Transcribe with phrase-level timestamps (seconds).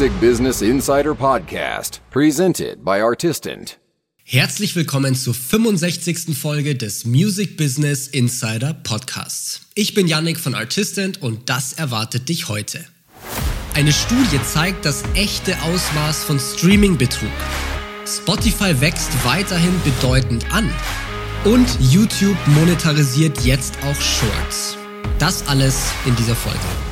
[0.00, 3.78] Music Business Insider Podcast, presented by Artistant.
[4.24, 6.38] Herzlich willkommen zur 65.
[6.38, 9.60] Folge des Music Business Insider Podcasts.
[9.74, 12.82] Ich bin Yannick von Artistant und das erwartet dich heute.
[13.74, 17.28] Eine Studie zeigt das echte Ausmaß von Streaming-Betrug.
[18.06, 20.72] Spotify wächst weiterhin bedeutend an.
[21.44, 24.78] Und YouTube monetarisiert jetzt auch Shorts.
[25.18, 26.89] Das alles in dieser Folge.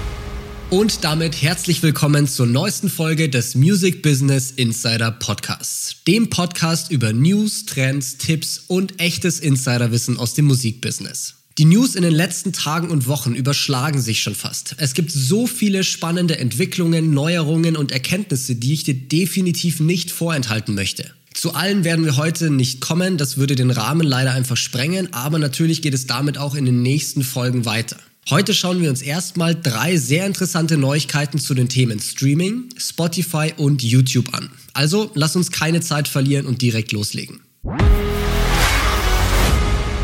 [0.70, 5.96] Und damit herzlich willkommen zur neuesten Folge des Music Business Insider Podcasts.
[6.06, 11.36] Dem Podcast über News, Trends, Tipps und echtes Insiderwissen aus dem Musikbusiness.
[11.56, 14.74] Die News in den letzten Tagen und Wochen überschlagen sich schon fast.
[14.76, 20.74] Es gibt so viele spannende Entwicklungen, Neuerungen und Erkenntnisse, die ich dir definitiv nicht vorenthalten
[20.74, 21.10] möchte.
[21.32, 25.38] Zu allen werden wir heute nicht kommen, das würde den Rahmen leider einfach sprengen, aber
[25.38, 27.96] natürlich geht es damit auch in den nächsten Folgen weiter.
[28.30, 33.82] Heute schauen wir uns erstmal drei sehr interessante Neuigkeiten zu den Themen Streaming, Spotify und
[33.82, 34.50] YouTube an.
[34.74, 37.40] Also lass uns keine Zeit verlieren und direkt loslegen.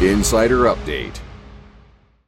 [0.00, 1.20] Insider Update.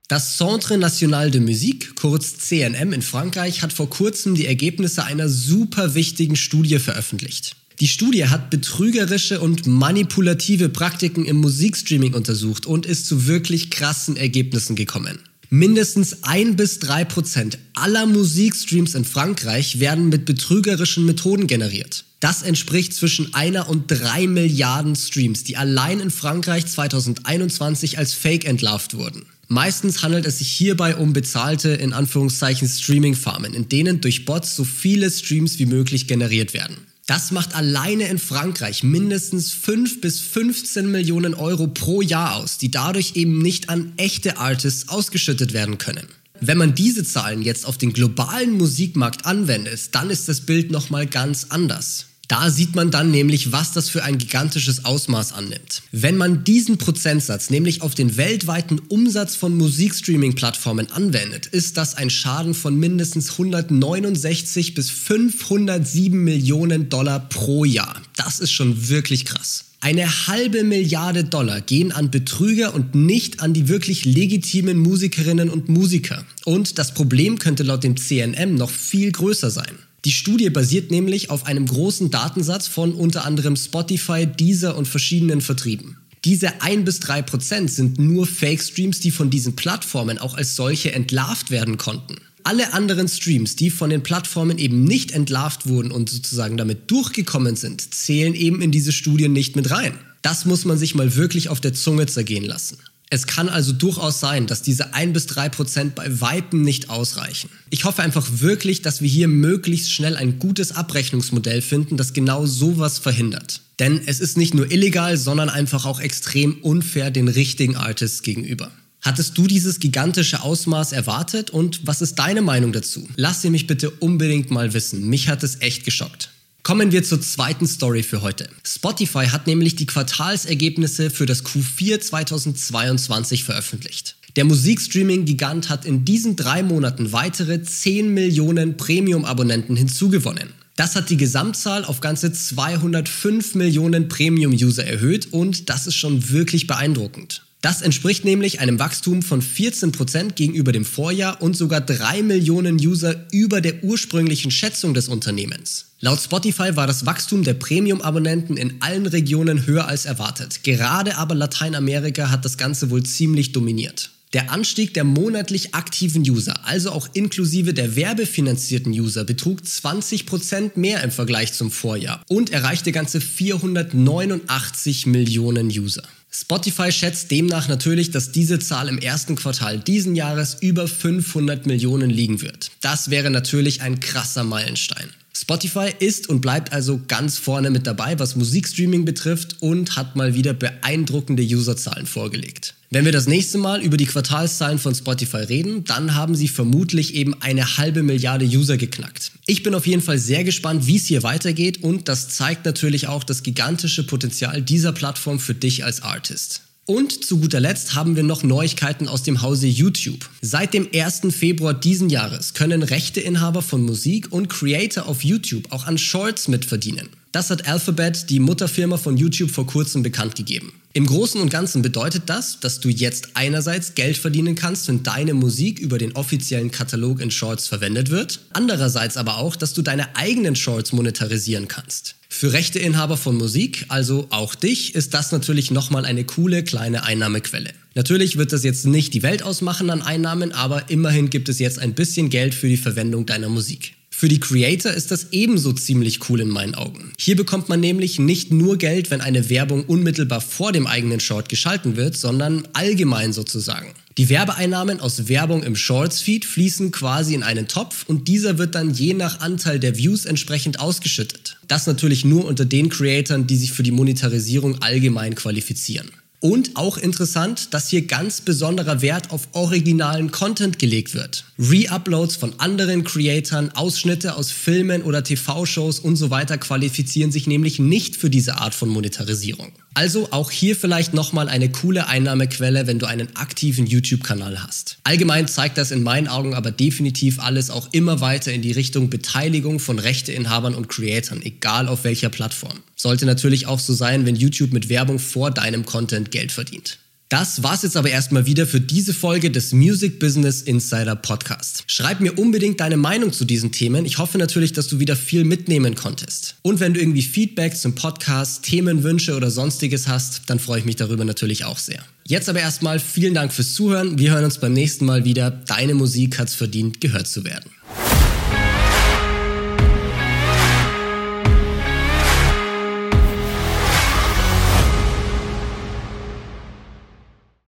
[0.08, 5.28] Das Centre National de Musique, kurz CNM in Frankreich, hat vor kurzem die Ergebnisse einer
[5.28, 7.56] super wichtigen Studie veröffentlicht.
[7.80, 14.16] Die Studie hat betrügerische und manipulative Praktiken im Musikstreaming untersucht und ist zu wirklich krassen
[14.16, 15.18] Ergebnissen gekommen.
[15.50, 22.05] Mindestens ein bis drei Prozent aller Musikstreams in Frankreich werden mit betrügerischen Methoden generiert.
[22.20, 28.44] Das entspricht zwischen einer und drei Milliarden Streams, die allein in Frankreich 2021 als Fake
[28.44, 29.27] entlarvt wurden.
[29.48, 34.64] Meistens handelt es sich hierbei um bezahlte, in Anführungszeichen, Streaming-Farmen, in denen durch Bots so
[34.64, 36.78] viele Streams wie möglich generiert werden.
[37.06, 42.72] Das macht alleine in Frankreich mindestens 5 bis 15 Millionen Euro pro Jahr aus, die
[42.72, 46.08] dadurch eben nicht an echte Artists ausgeschüttet werden können.
[46.40, 51.06] Wenn man diese Zahlen jetzt auf den globalen Musikmarkt anwendet, dann ist das Bild nochmal
[51.06, 52.06] ganz anders.
[52.29, 55.83] Da sieht man dann nämlich, was das für ein gigantisches Ausmaß annimmt.
[55.92, 62.11] Wenn man diesen Prozentsatz nämlich auf den weltweiten Umsatz von Musikstreaming-Plattformen anwendet, ist das ein
[62.11, 68.03] Schaden von mindestens 169 bis 507 Millionen Dollar pro Jahr.
[68.17, 69.67] Das ist schon wirklich krass.
[69.81, 75.69] Eine halbe Milliarde Dollar gehen an Betrüger und nicht an die wirklich legitimen Musikerinnen und
[75.69, 76.25] Musiker.
[76.45, 79.79] Und das Problem könnte laut dem CNM noch viel größer sein.
[80.06, 85.40] Die Studie basiert nämlich auf einem großen Datensatz von unter anderem Spotify, Deezer und verschiedenen
[85.40, 85.96] Vertrieben.
[86.24, 90.92] Diese 1 bis 3 Prozent sind nur Fake-Streams, die von diesen Plattformen auch als solche
[90.92, 92.18] entlarvt werden konnten.
[92.45, 97.56] Alle anderen Streams, die von den Plattformen eben nicht entlarvt wurden und sozusagen damit durchgekommen
[97.56, 99.98] sind, zählen eben in diese Studien nicht mit rein.
[100.22, 102.78] Das muss man sich mal wirklich auf der Zunge zergehen lassen.
[103.08, 107.50] Es kann also durchaus sein, dass diese 1 bis 3 Prozent bei Weitem nicht ausreichen.
[107.70, 112.46] Ich hoffe einfach wirklich, dass wir hier möglichst schnell ein gutes Abrechnungsmodell finden, das genau
[112.46, 113.61] sowas verhindert.
[113.78, 118.72] Denn es ist nicht nur illegal, sondern einfach auch extrem unfair den richtigen Artists gegenüber.
[119.02, 123.08] Hattest du dieses gigantische Ausmaß erwartet und was ist deine Meinung dazu?
[123.14, 125.08] Lass sie mich bitte unbedingt mal wissen.
[125.08, 126.30] Mich hat es echt geschockt.
[126.66, 128.49] Kommen wir zur zweiten Story für heute.
[128.66, 134.16] Spotify hat nämlich die Quartalsergebnisse für das Q4 2022 veröffentlicht.
[134.34, 140.54] Der Musikstreaming-Gigant hat in diesen drei Monaten weitere 10 Millionen Premium-Abonnenten hinzugewonnen.
[140.75, 146.66] Das hat die Gesamtzahl auf ganze 205 Millionen Premium-User erhöht und das ist schon wirklich
[146.66, 147.45] beeindruckend.
[147.62, 153.26] Das entspricht nämlich einem Wachstum von 14% gegenüber dem Vorjahr und sogar 3 Millionen User
[153.32, 155.87] über der ursprünglichen Schätzung des Unternehmens.
[156.00, 160.62] Laut Spotify war das Wachstum der Premium-Abonnenten in allen Regionen höher als erwartet.
[160.62, 164.11] Gerade aber Lateinamerika hat das Ganze wohl ziemlich dominiert.
[164.32, 171.03] Der Anstieg der monatlich aktiven User, also auch inklusive der werbefinanzierten User, betrug 20% mehr
[171.05, 176.03] im Vergleich zum Vorjahr und erreichte ganze 489 Millionen User.
[176.31, 182.11] Spotify schätzt demnach natürlich, dass diese Zahl im ersten Quartal diesen Jahres über 500 Millionen
[182.11, 182.72] liegen wird.
[182.81, 185.08] Das wäre natürlich ein krasser Meilenstein.
[185.38, 190.34] Spotify ist und bleibt also ganz vorne mit dabei, was Musikstreaming betrifft und hat mal
[190.34, 192.74] wieder beeindruckende Userzahlen vorgelegt.
[192.88, 197.14] Wenn wir das nächste Mal über die Quartalszahlen von Spotify reden, dann haben sie vermutlich
[197.14, 199.32] eben eine halbe Milliarde User geknackt.
[199.46, 203.08] Ich bin auf jeden Fall sehr gespannt, wie es hier weitergeht und das zeigt natürlich
[203.08, 206.62] auch das gigantische Potenzial dieser Plattform für dich als Artist.
[206.88, 210.30] Und zu guter Letzt haben wir noch Neuigkeiten aus dem Hause YouTube.
[210.40, 211.22] Seit dem 1.
[211.34, 217.08] Februar diesen Jahres können Rechteinhaber von Musik und Creator auf YouTube auch an Shorts mitverdienen.
[217.32, 220.72] Das hat Alphabet, die Mutterfirma von YouTube, vor kurzem bekannt gegeben.
[220.92, 225.34] Im Großen und Ganzen bedeutet das, dass du jetzt einerseits Geld verdienen kannst, wenn deine
[225.34, 230.14] Musik über den offiziellen Katalog in Shorts verwendet wird, andererseits aber auch, dass du deine
[230.14, 232.14] eigenen Shorts monetarisieren kannst.
[232.38, 237.70] Für Rechteinhaber von Musik, also auch dich, ist das natürlich nochmal eine coole kleine Einnahmequelle.
[237.94, 241.78] Natürlich wird das jetzt nicht die Welt ausmachen an Einnahmen, aber immerhin gibt es jetzt
[241.78, 243.94] ein bisschen Geld für die Verwendung deiner Musik.
[244.10, 247.10] Für die Creator ist das ebenso ziemlich cool in meinen Augen.
[247.18, 251.48] Hier bekommt man nämlich nicht nur Geld, wenn eine Werbung unmittelbar vor dem eigenen Short
[251.48, 253.94] geschalten wird, sondern allgemein sozusagen.
[254.18, 258.94] Die Werbeeinnahmen aus Werbung im Shorts-Feed fließen quasi in einen Topf und dieser wird dann
[258.94, 261.58] je nach Anteil der Views entsprechend ausgeschüttet.
[261.68, 266.10] Das natürlich nur unter den Creatoren, die sich für die Monetarisierung allgemein qualifizieren.
[266.46, 271.44] Und auch interessant, dass hier ganz besonderer Wert auf originalen Content gelegt wird.
[271.58, 277.81] Re-Uploads von anderen Creatoren, Ausschnitte aus Filmen oder TV-Shows und so weiter qualifizieren sich nämlich
[277.81, 279.72] nicht für diese Art von Monetarisierung.
[279.94, 284.98] Also auch hier vielleicht nochmal eine coole Einnahmequelle, wenn du einen aktiven YouTube-Kanal hast.
[285.04, 289.08] Allgemein zeigt das in meinen Augen aber definitiv alles auch immer weiter in die Richtung
[289.08, 292.82] Beteiligung von Rechteinhabern und Creatoren, egal auf welcher Plattform.
[292.94, 296.98] Sollte natürlich auch so sein, wenn YouTube mit Werbung vor deinem Content Geld verdient.
[297.30, 301.82] Das war's jetzt aber erstmal wieder für diese Folge des Music Business Insider Podcast.
[301.86, 304.04] Schreib mir unbedingt deine Meinung zu diesen Themen.
[304.04, 306.56] Ich hoffe natürlich, dass du wieder viel mitnehmen konntest.
[306.60, 310.96] Und wenn du irgendwie Feedback zum Podcast, Themenwünsche oder sonstiges hast, dann freue ich mich
[310.96, 312.04] darüber natürlich auch sehr.
[312.28, 314.18] Jetzt aber erstmal vielen Dank fürs Zuhören.
[314.18, 315.50] Wir hören uns beim nächsten Mal wieder.
[315.50, 317.70] Deine Musik hat's verdient, gehört zu werden.